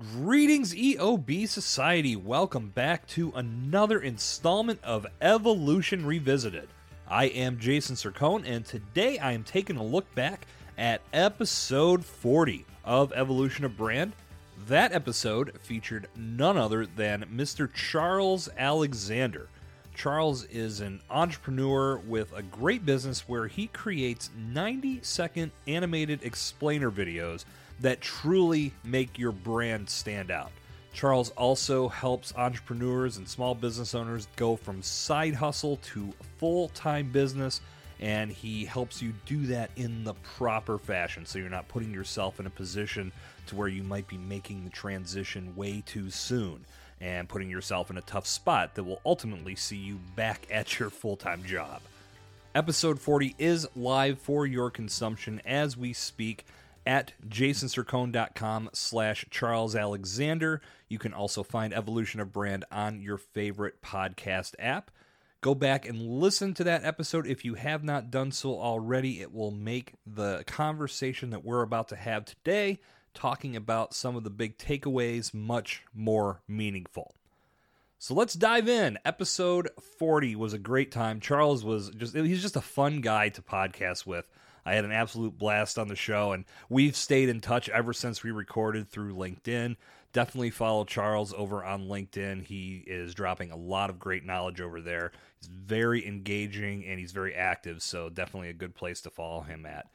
[0.00, 2.16] Greetings, EOB Society.
[2.16, 6.68] Welcome back to another installment of Evolution Revisited.
[7.06, 10.46] I am Jason Sircone, and today I am taking a look back
[10.78, 14.14] at episode 40 of Evolution of Brand.
[14.68, 17.70] That episode featured none other than Mr.
[17.70, 19.50] Charles Alexander.
[19.94, 26.90] Charles is an entrepreneur with a great business where he creates 90 second animated explainer
[26.90, 27.44] videos
[27.80, 30.52] that truly make your brand stand out.
[30.92, 37.10] Charles also helps entrepreneurs and small business owners go from side hustle to full time
[37.12, 37.60] business,
[38.00, 42.40] and he helps you do that in the proper fashion so you're not putting yourself
[42.40, 43.12] in a position
[43.46, 46.64] to where you might be making the transition way too soon
[47.00, 50.90] and putting yourself in a tough spot that will ultimately see you back at your
[50.90, 51.80] full time job.
[52.54, 56.44] Episode 40 is live for your consumption as we speak
[56.86, 63.82] at jasonsircone.com slash charles alexander you can also find evolution of brand on your favorite
[63.82, 64.90] podcast app
[65.40, 69.32] go back and listen to that episode if you have not done so already it
[69.32, 72.78] will make the conversation that we're about to have today
[73.12, 77.14] talking about some of the big takeaways much more meaningful
[78.02, 78.98] so let's dive in.
[79.04, 81.20] Episode 40 was a great time.
[81.20, 84.26] Charles was just, he's just a fun guy to podcast with.
[84.70, 88.22] I had an absolute blast on the show, and we've stayed in touch ever since
[88.22, 89.74] we recorded through LinkedIn.
[90.12, 92.44] Definitely follow Charles over on LinkedIn.
[92.44, 95.10] He is dropping a lot of great knowledge over there.
[95.40, 99.66] He's very engaging and he's very active, so definitely a good place to follow him
[99.66, 99.88] at.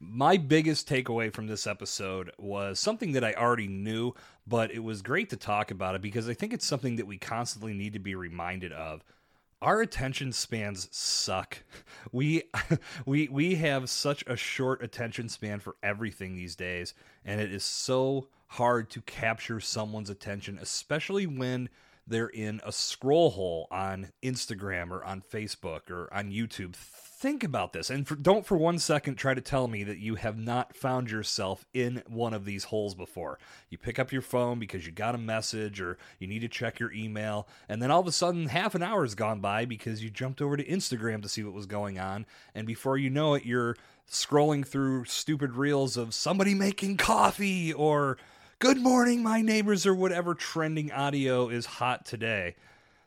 [0.00, 4.12] My biggest takeaway from this episode was something that I already knew,
[4.44, 7.16] but it was great to talk about it because I think it's something that we
[7.16, 9.04] constantly need to be reminded of.
[9.62, 11.62] Our attention spans suck.
[12.12, 12.44] We
[13.04, 17.64] we we have such a short attention span for everything these days, and it is
[17.64, 21.68] so hard to capture someone's attention, especially when
[22.06, 26.74] they're in a scroll hole on Instagram or on Facebook or on YouTube.
[26.74, 30.16] Think about this and for, don't for one second try to tell me that you
[30.16, 33.38] have not found yourself in one of these holes before.
[33.70, 36.78] You pick up your phone because you got a message or you need to check
[36.78, 40.04] your email, and then all of a sudden half an hour has gone by because
[40.04, 43.32] you jumped over to Instagram to see what was going on, and before you know
[43.32, 43.76] it, you're
[44.08, 48.18] scrolling through stupid reels of somebody making coffee or
[48.58, 52.54] good morning, my neighbors, or whatever trending audio is hot today.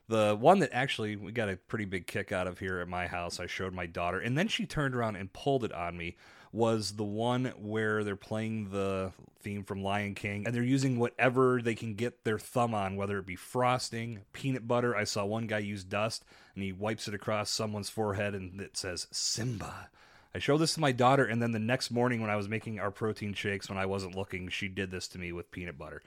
[0.07, 3.07] The one that actually we got a pretty big kick out of here at my
[3.07, 6.17] house, I showed my daughter, and then she turned around and pulled it on me.
[6.51, 9.11] Was the one where they're playing the
[9.41, 13.19] theme from Lion King and they're using whatever they can get their thumb on, whether
[13.19, 14.95] it be frosting, peanut butter.
[14.95, 18.77] I saw one guy use dust and he wipes it across someone's forehead and it
[18.77, 19.89] says Simba.
[20.33, 22.79] I showed this to my daughter, and then the next morning when I was making
[22.79, 26.03] our protein shakes when I wasn't looking, she did this to me with peanut butter.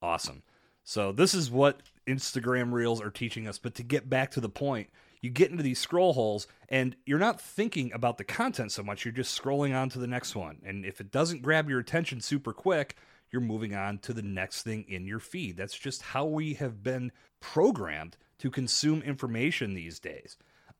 [0.00, 0.42] Awesome.
[0.84, 3.58] So this is what Instagram Reels are teaching us.
[3.58, 4.90] But to get back to the point,
[5.20, 9.04] you get into these scroll holes and you're not thinking about the content so much.
[9.04, 10.60] You're just scrolling on to the next one.
[10.64, 12.96] And if it doesn't grab your attention super quick,
[13.30, 15.56] you're moving on to the next thing in your feed.
[15.56, 20.36] That's just how we have been programmed to consume information these days.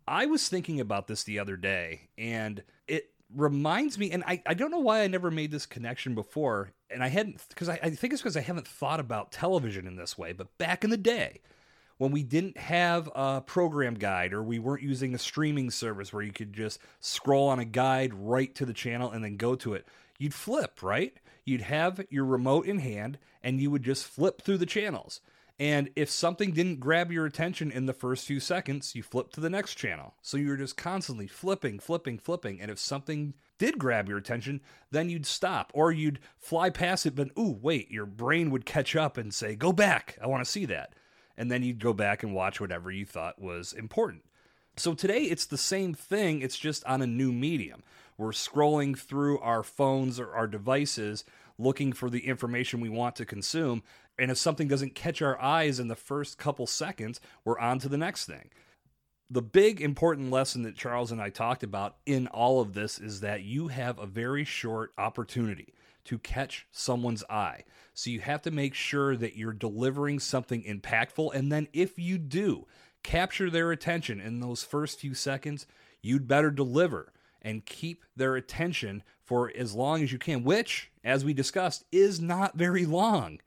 [0.07, 4.55] I was thinking about this the other day and it reminds me, and I, I
[4.55, 7.91] don't know why I never made this connection before, and I hadn't, because I, I
[7.91, 10.97] think it's because I haven't thought about television in this way, but back in the
[10.97, 11.41] day,
[11.99, 16.23] when we didn't have a program guide or we weren't using a streaming service where
[16.23, 19.75] you could just scroll on a guide right to the channel and then go to
[19.75, 19.87] it,
[20.19, 21.17] you'd flip, right?
[21.45, 25.21] You'd have your remote in hand and you would just flip through the channels.
[25.59, 29.41] And if something didn't grab your attention in the first few seconds, you flip to
[29.41, 30.15] the next channel.
[30.23, 32.61] So you're just constantly flipping, flipping, flipping.
[32.61, 37.15] And if something did grab your attention, then you'd stop or you'd fly past it,
[37.15, 40.19] but ooh, wait, your brain would catch up and say, go back.
[40.21, 40.95] I want to see that.
[41.37, 44.25] And then you'd go back and watch whatever you thought was important.
[44.77, 47.83] So today it's the same thing, it's just on a new medium.
[48.17, 51.25] We're scrolling through our phones or our devices
[51.59, 53.83] looking for the information we want to consume.
[54.23, 57.89] And if something doesn't catch our eyes in the first couple seconds, we're on to
[57.89, 58.51] the next thing.
[59.29, 63.19] The big important lesson that Charles and I talked about in all of this is
[63.19, 65.75] that you have a very short opportunity
[66.05, 67.65] to catch someone's eye.
[67.95, 71.35] So you have to make sure that you're delivering something impactful.
[71.35, 72.69] And then if you do
[73.03, 75.67] capture their attention in those first few seconds,
[76.01, 81.25] you'd better deliver and keep their attention for as long as you can, which, as
[81.25, 83.41] we discussed, is not very long.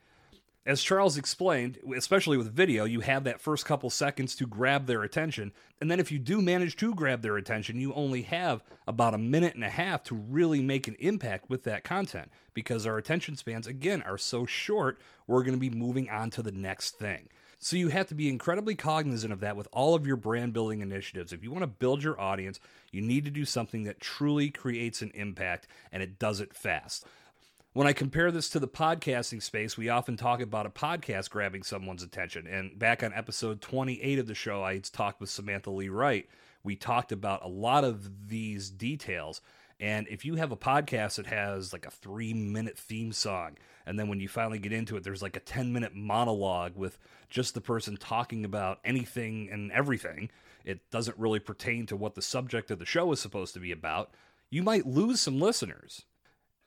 [0.67, 5.03] As Charles explained, especially with video, you have that first couple seconds to grab their
[5.03, 5.51] attention.
[5.79, 9.19] And then if you do manage to grab their attention, you only have about a
[9.19, 13.35] minute and a half to really make an impact with that content because our attention
[13.35, 17.29] spans, again, are so short, we're going to be moving on to the next thing.
[17.59, 20.81] So you have to be incredibly cognizant of that with all of your brand building
[20.81, 21.31] initiatives.
[21.31, 22.59] If you want to build your audience,
[22.91, 27.05] you need to do something that truly creates an impact and it does it fast.
[27.75, 31.63] When I compare this to the podcasting space, we often talk about a podcast grabbing
[31.63, 32.47] someone's attention.
[32.47, 36.25] And back on episode 28 of the show, I talked with Samantha Lee Wright.
[36.63, 39.41] We talked about a lot of these details.
[39.77, 43.99] And if you have a podcast that has like a three minute theme song, and
[43.99, 46.97] then when you finally get into it, there's like a 10 minute monologue with
[47.29, 50.29] just the person talking about anything and everything,
[50.63, 53.73] it doesn't really pertain to what the subject of the show is supposed to be
[53.73, 54.11] about,
[54.49, 56.05] you might lose some listeners.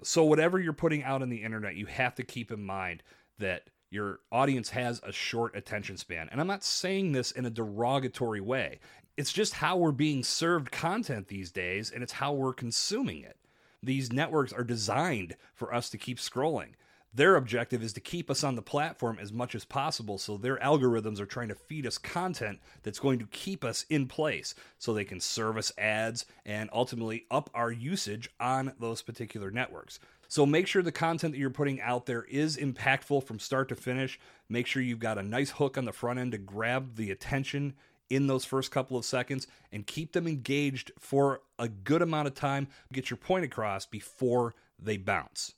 [0.03, 3.03] So, whatever you're putting out on the internet, you have to keep in mind
[3.39, 6.29] that your audience has a short attention span.
[6.31, 8.81] And I'm not saying this in a derogatory way,
[9.17, 13.37] it's just how we're being served content these days, and it's how we're consuming it.
[13.83, 16.75] These networks are designed for us to keep scrolling.
[17.19, 20.57] Their objective is to keep us on the platform as much as possible, so their
[20.59, 24.95] algorithms are trying to feed us content that's going to keep us in place so
[24.95, 29.99] they can serve us ads and ultimately up our usage on those particular networks.
[30.29, 33.75] So make sure the content that you're putting out there is impactful from start to
[33.75, 34.21] finish.
[34.49, 37.75] Make sure you've got a nice hook on the front end to grab the attention
[38.09, 42.37] in those first couple of seconds and keep them engaged for a good amount of
[42.37, 42.69] time.
[42.93, 45.55] Get your point across before they bounce.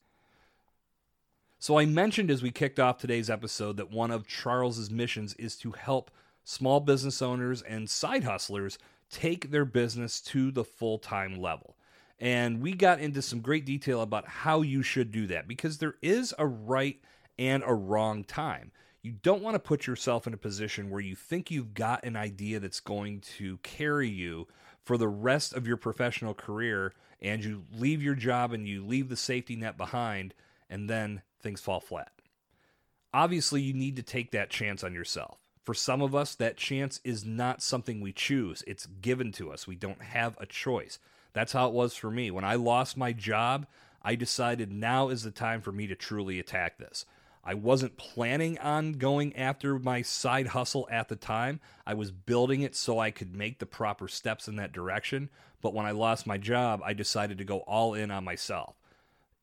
[1.63, 5.57] So, I mentioned as we kicked off today's episode that one of Charles's missions is
[5.57, 6.11] to help
[6.43, 8.79] small business owners and side hustlers
[9.11, 11.77] take their business to the full time level.
[12.19, 15.97] And we got into some great detail about how you should do that because there
[16.01, 16.99] is a right
[17.39, 18.73] and a wrong time.
[19.03, 22.17] You don't want to put yourself in a position where you think you've got an
[22.17, 24.49] idea that's going to carry you
[24.83, 29.11] for the rest of your professional career and you leave your job and you leave
[29.11, 30.33] the safety net behind
[30.71, 32.13] and then things fall flat.
[33.13, 35.39] Obviously, you need to take that chance on yourself.
[35.65, 39.67] For some of us, that chance is not something we choose, it's given to us.
[39.67, 40.99] We don't have a choice.
[41.33, 42.31] That's how it was for me.
[42.31, 43.67] When I lost my job,
[44.03, 47.05] I decided now is the time for me to truly attack this.
[47.43, 51.61] I wasn't planning on going after my side hustle at the time.
[51.87, 55.31] I was building it so I could make the proper steps in that direction.
[55.63, 58.77] But when I lost my job, I decided to go all in on myself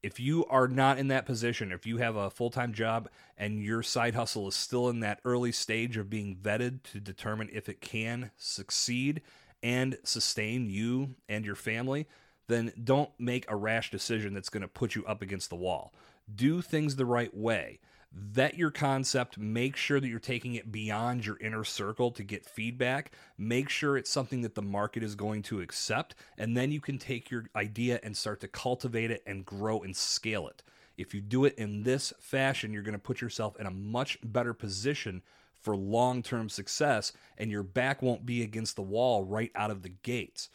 [0.07, 3.62] if you are not in that position, if you have a full time job and
[3.62, 7.68] your side hustle is still in that early stage of being vetted to determine if
[7.68, 9.21] it can succeed
[9.62, 12.07] and sustain you and your family,
[12.48, 15.94] then don't make a rash decision that's going to put you up against the wall.
[16.33, 17.81] Do things the right way
[18.13, 22.45] vet your concept, make sure that you're taking it beyond your inner circle to get
[22.45, 26.81] feedback, make sure it's something that the market is going to accept, and then you
[26.81, 30.63] can take your idea and start to cultivate it and grow and scale it.
[30.98, 34.18] If you do it in this fashion, you're going to put yourself in a much
[34.24, 35.21] better position
[35.62, 39.83] for long term success, and your back won't be against the wall right out of
[39.83, 40.50] the gates.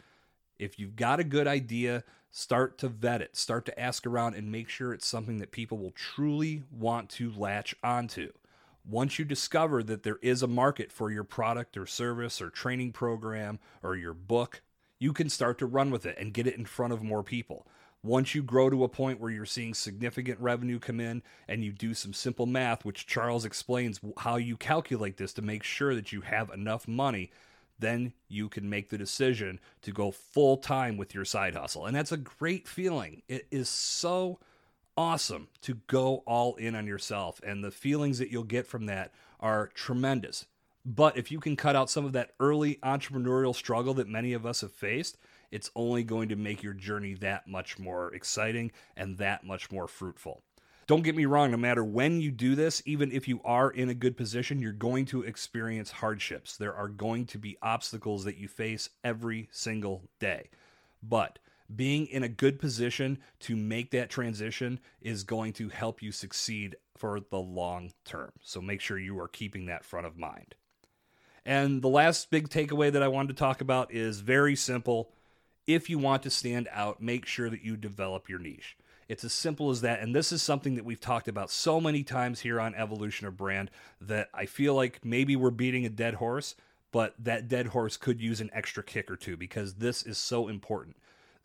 [0.59, 4.51] If you've got a good idea, start to vet it, start to ask around, and
[4.51, 8.31] make sure it's something that people will truly want to latch onto.
[8.85, 12.91] Once you discover that there is a market for your product or service or training
[12.91, 14.61] program or your book,
[14.99, 17.65] you can start to run with it and get it in front of more people.
[18.03, 21.71] Once you grow to a point where you're seeing significant revenue come in and you
[21.71, 26.11] do some simple math, which Charles explains how you calculate this to make sure that
[26.11, 27.31] you have enough money
[27.79, 31.85] then you can make the decision to go full time with your side hustle.
[31.85, 33.21] And that's a great feeling.
[33.27, 34.39] It is so
[34.95, 37.41] awesome to go all in on yourself.
[37.43, 40.45] And the feelings that you'll get from that are tremendous.
[40.85, 44.45] But if you can cut out some of that early entrepreneurial struggle that many of
[44.45, 45.17] us have faced,
[45.49, 49.87] it's only going to make your journey that much more exciting and that much more
[49.87, 50.41] fruitful.
[50.85, 53.89] Don't get me wrong, no matter when you do this, even if you are in
[53.89, 56.57] a good position, you're going to experience hardships.
[56.57, 60.49] There are going to be obstacles that you face every single day.
[61.01, 61.39] But
[61.73, 66.75] being in a good position to make that transition is going to help you succeed
[66.97, 68.31] for the long term.
[68.41, 70.55] So make sure you are keeping that front of mind.
[71.45, 75.11] And the last big takeaway that I wanted to talk about is very simple.
[75.65, 78.77] If you want to stand out, make sure that you develop your niche.
[79.07, 79.99] It's as simple as that.
[79.99, 83.37] And this is something that we've talked about so many times here on Evolution of
[83.37, 83.69] Brand
[84.01, 86.55] that I feel like maybe we're beating a dead horse,
[86.91, 90.47] but that dead horse could use an extra kick or two because this is so
[90.47, 90.95] important.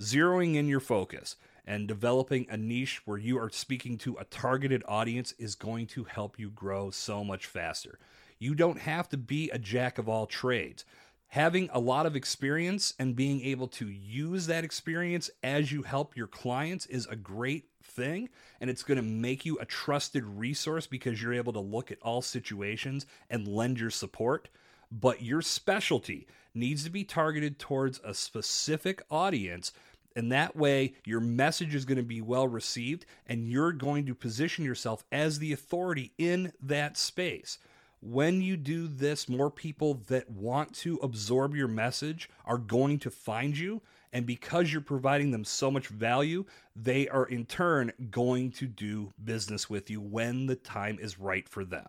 [0.00, 1.36] Zeroing in your focus
[1.66, 6.04] and developing a niche where you are speaking to a targeted audience is going to
[6.04, 7.98] help you grow so much faster.
[8.38, 10.84] You don't have to be a jack of all trades.
[11.28, 16.16] Having a lot of experience and being able to use that experience as you help
[16.16, 18.30] your clients is a great thing.
[18.60, 22.00] And it's going to make you a trusted resource because you're able to look at
[22.00, 24.48] all situations and lend your support.
[24.90, 29.72] But your specialty needs to be targeted towards a specific audience
[30.18, 34.16] and that way, your message is going to be well received, and you're going to
[34.16, 37.58] position yourself as the authority in that space.
[38.00, 43.10] When you do this, more people that want to absorb your message are going to
[43.10, 43.82] find you.
[44.12, 46.44] And because you're providing them so much value,
[46.76, 51.48] they are in turn going to do business with you when the time is right
[51.48, 51.88] for them.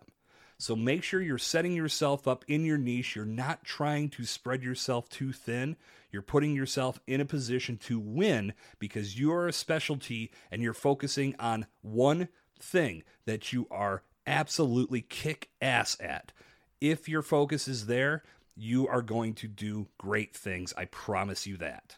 [0.58, 3.16] So make sure you're setting yourself up in your niche.
[3.16, 5.76] You're not trying to spread yourself too thin.
[6.12, 10.74] You're putting yourself in a position to win because you are a specialty and you're
[10.74, 16.32] focusing on one thing that you are absolutely kick ass at.
[16.80, 18.22] If your focus is there,
[18.56, 20.72] you are going to do great things.
[20.76, 21.96] I promise you that.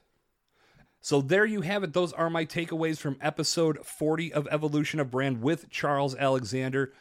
[1.01, 1.93] So there you have it.
[1.93, 6.93] Those are my takeaways from episode 40 of Evolution of Brand with Charles Alexander.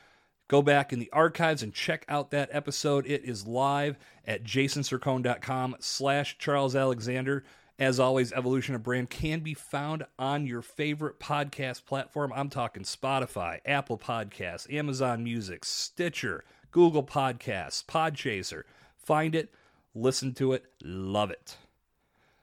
[0.47, 3.05] Go back in the archives and check out that episode.
[3.05, 7.43] It is live at jasonsircone.com slash Charles Alexander.
[7.81, 12.31] As always, Evolution of Brand can be found on your favorite podcast platform.
[12.35, 18.65] I'm talking Spotify, Apple Podcasts, Amazon Music, Stitcher, Google Podcasts, Podchaser.
[18.95, 19.51] Find it,
[19.95, 21.57] listen to it, love it.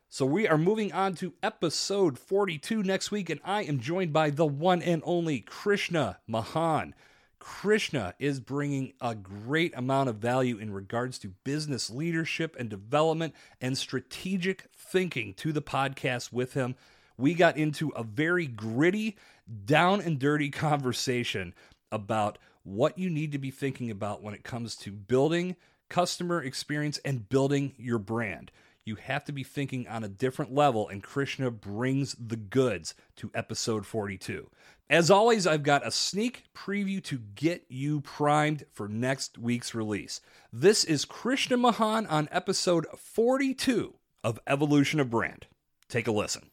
[0.08, 4.30] So we are moving on to episode 42 next week, and I am joined by
[4.30, 6.96] the one and only Krishna Mahan.
[7.38, 13.34] Krishna is bringing a great amount of value in regards to business leadership and development
[13.60, 16.74] and strategic thinking to the podcast with him.
[17.16, 19.16] We got into a very gritty,
[19.64, 21.54] down and dirty conversation
[21.90, 25.56] about what you need to be thinking about when it comes to building
[25.88, 28.50] customer experience and building your brand.
[28.88, 33.30] You have to be thinking on a different level, and Krishna brings the goods to
[33.34, 34.48] episode 42.
[34.88, 40.22] As always, I've got a sneak preview to get you primed for next week's release.
[40.54, 43.92] This is Krishna Mahan on episode 42
[44.24, 45.46] of Evolution of Brand.
[45.90, 46.50] Take a listen.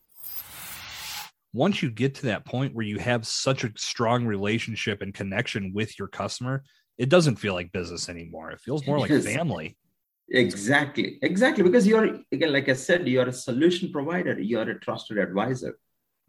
[1.54, 5.72] Once you get to that point where you have such a strong relationship and connection
[5.74, 6.64] with your customer,
[6.98, 8.52] it doesn't feel like business anymore.
[8.52, 9.78] It feels more like family.
[10.30, 11.20] Exactly.
[11.22, 11.64] Exactly.
[11.64, 15.78] Because you're, again, like I said, you're a solution provider, you're a trusted advisor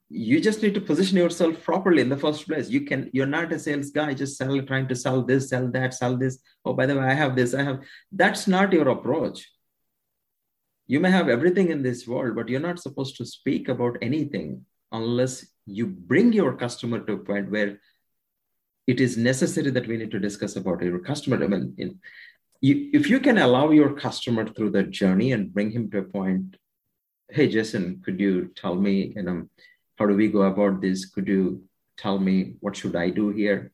[0.09, 3.53] you just need to position yourself properly in the first place you can you're not
[3.53, 6.87] a sales guy just sell trying to sell this sell that sell this oh by
[6.87, 7.81] the way i have this i have
[8.13, 9.51] that's not your approach
[10.87, 14.65] you may have everything in this world but you're not supposed to speak about anything
[14.93, 17.81] unless you bring your customer to a point where
[18.87, 21.99] it is necessary that we need to discuss about your customer i mean in,
[22.61, 26.03] you, if you can allow your customer through the journey and bring him to a
[26.03, 26.57] point
[27.31, 29.47] hey jason could you tell me you know
[29.99, 31.07] how do we go about this?
[31.07, 31.65] Could you
[31.97, 33.73] tell me what should i do here?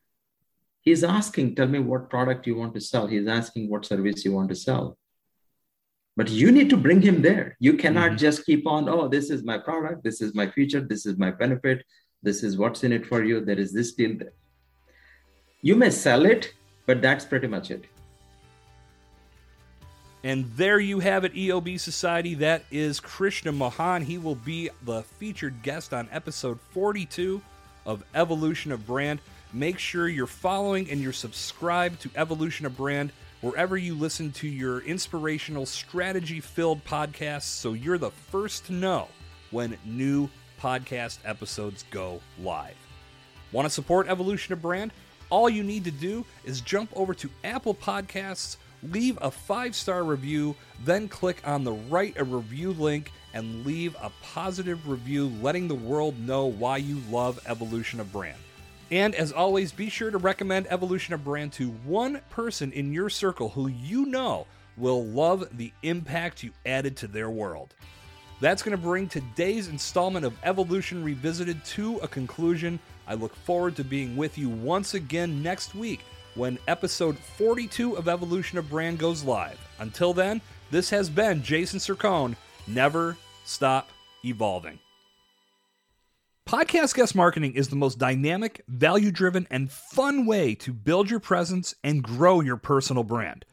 [0.80, 3.06] He's asking tell me what product you want to sell.
[3.06, 4.96] He's asking what service you want to sell?
[6.16, 7.56] But you need to bring him there.
[7.58, 8.16] You cannot mm-hmm.
[8.18, 11.30] just keep on oh this is my product this is my feature this is my
[11.30, 11.84] benefit
[12.22, 14.16] this is what's in it for you there is this deal.
[14.18, 14.32] There
[15.60, 16.52] you may sell it
[16.86, 17.84] but that's pretty much it
[20.25, 22.35] and there you have it, EOB Society.
[22.35, 24.02] That is Krishna Mahan.
[24.02, 27.43] He will be the featured guest on episode 42
[27.85, 29.19] of Evolution of Brand.
[29.52, 33.11] Make sure you're following and you're subscribed to Evolution of Brand
[33.41, 39.09] wherever you listen to your inspirational, strategy filled podcasts so you're the first to know
[39.50, 40.29] when new
[40.61, 42.76] podcast episodes go live.
[43.50, 44.93] Want to support Evolution of Brand?
[45.29, 50.04] All you need to do is jump over to Apple Podcasts leave a five star
[50.04, 55.68] review, then click on the write a review link and leave a positive review letting
[55.68, 58.38] the world know why you love Evolution of Brand.
[58.90, 63.08] And as always, be sure to recommend Evolution of Brand to one person in your
[63.08, 64.46] circle who you know
[64.76, 67.74] will love the impact you added to their world.
[68.40, 72.80] That's going to bring today's installment of Evolution Revisited to a conclusion.
[73.06, 76.00] I look forward to being with you once again next week
[76.34, 79.58] when episode 42 of Evolution of Brand goes live.
[79.78, 82.36] Until then, this has been Jason Sircone.
[82.66, 83.90] Never stop
[84.24, 84.78] evolving.
[86.46, 91.20] Podcast guest marketing is the most dynamic, value driven, and fun way to build your
[91.20, 93.44] presence and grow your personal brand.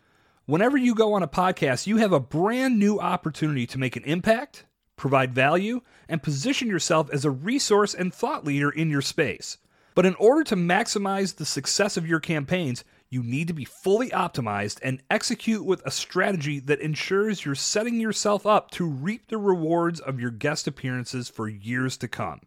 [0.45, 4.03] Whenever you go on a podcast, you have a brand new opportunity to make an
[4.03, 4.65] impact
[5.00, 9.57] provide value, and position yourself as a resource and thought leader in your space.
[10.00, 14.12] But in order to maximize the success of your campaigns, you need to be fully
[14.12, 19.38] optimized and execute with a strategy that ensures you're setting yourself up to reap the
[19.38, 22.39] rewards of your guest appearances for years to come.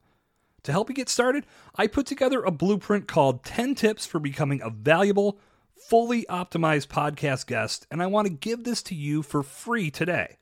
[0.63, 1.45] To help you get started,
[1.77, 5.39] I put together a blueprint called 10 Tips for Becoming a Valuable,
[5.77, 10.39] Fully Optimized Podcast Guest, and I want to give this to you for free today.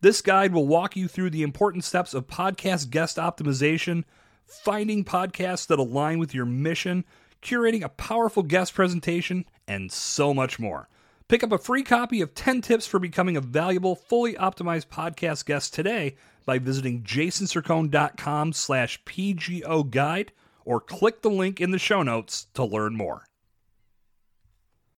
[0.00, 4.04] This guide will walk you through the important steps of podcast guest optimization,
[4.46, 7.04] finding podcasts that align with your mission,
[7.42, 10.88] curating a powerful guest presentation, and so much more.
[11.28, 15.46] Pick up a free copy of 10 tips for becoming a valuable, fully optimized podcast
[15.46, 20.32] guest today by visiting jasonsircone.com slash pgo guide
[20.64, 23.24] or click the link in the show notes to learn more.